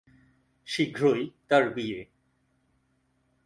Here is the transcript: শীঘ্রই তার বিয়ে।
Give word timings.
শীঘ্রই 0.67 1.23
তার 1.47 1.63
বিয়ে। 1.69 1.99